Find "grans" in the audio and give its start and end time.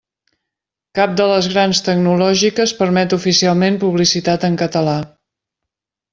1.51-1.81